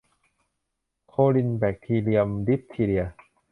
[1.09, 3.03] โครินแบคทีเรียมดิฟทีเรีย